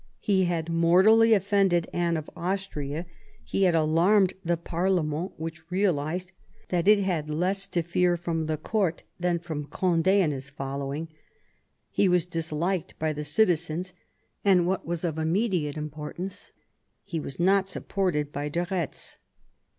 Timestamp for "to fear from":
7.67-8.47